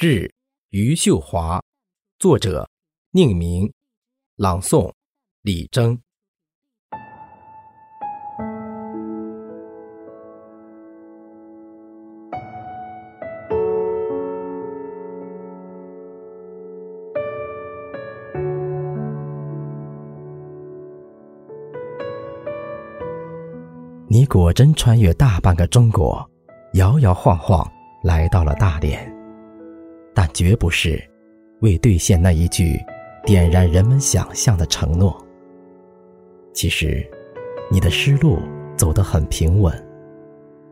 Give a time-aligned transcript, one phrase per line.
[0.00, 0.32] 致
[0.70, 1.60] 余秀华，
[2.18, 2.66] 作者
[3.10, 3.70] 宁明，
[4.34, 4.90] 朗诵
[5.42, 6.00] 李征。
[24.08, 26.26] 你果真穿越大半个中国，
[26.72, 27.70] 摇摇晃晃
[28.02, 29.19] 来到了大连。
[30.32, 31.02] 绝不是
[31.60, 32.78] 为兑现那一句
[33.24, 35.16] 点燃人们想象的承诺。
[36.52, 37.06] 其实，
[37.70, 38.38] 你的失路
[38.76, 39.72] 走得很平稳，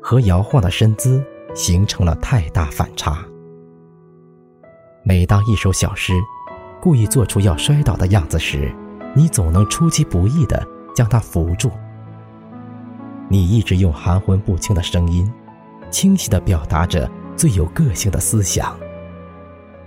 [0.00, 1.24] 和摇晃的身姿
[1.54, 3.24] 形成了太大反差。
[5.02, 6.12] 每当一首小诗
[6.80, 8.72] 故意做出要摔倒的样子时，
[9.14, 11.70] 你总能出其不意地将它扶住。
[13.28, 15.30] 你一直用含混不清的声音，
[15.90, 18.78] 清晰地表达着最有个性的思想。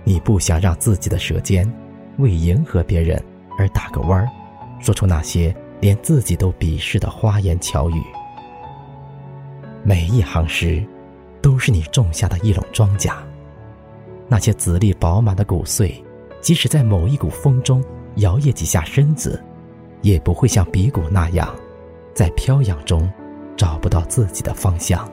[0.08, 1.70] 你不想让自己的舌尖
[2.16, 3.22] 为迎合别人
[3.58, 4.26] 而打个弯儿，
[4.80, 8.02] 说出那些连自己都鄙视的花言巧语。
[9.82, 10.82] 每一行诗，
[11.42, 13.12] 都是你种下的一垄庄稼。
[14.28, 16.02] 那些籽粒饱满的谷穗，
[16.40, 19.44] 即使在某一股风中摇曳几下身子，
[20.00, 21.54] 也不会像鼻骨那样，
[22.14, 23.06] 在飘扬中
[23.58, 25.06] 找不到自己的方向。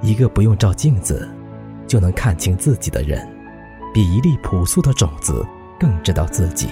[0.00, 1.28] 一个不用照镜子
[1.88, 3.28] 就能看清自己的人。
[3.92, 5.44] 比一粒朴素的种子
[5.78, 6.68] 更知道自己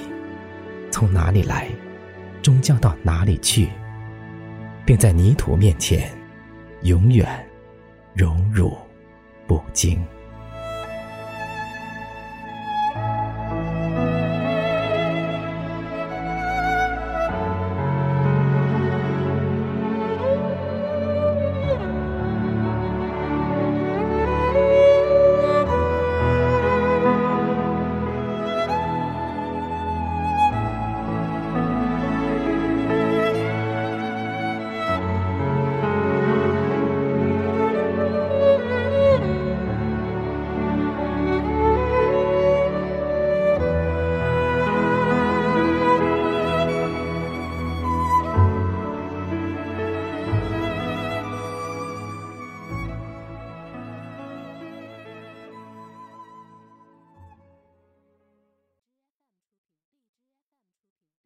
[0.91, 1.69] 从哪里来，
[2.43, 3.69] 终将到哪里去，
[4.87, 6.11] 并在泥土面前
[6.83, 7.27] 永远
[8.15, 8.77] 荣辱
[9.47, 10.01] 不惊。